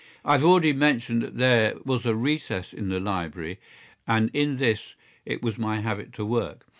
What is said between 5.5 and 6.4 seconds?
my habit to